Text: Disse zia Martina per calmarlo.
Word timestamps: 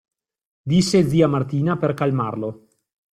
Disse 0.71 1.03
zia 1.07 1.27
Martina 1.27 1.77
per 1.77 1.93
calmarlo. 1.93 2.65